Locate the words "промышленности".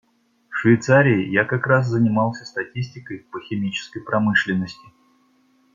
3.99-4.87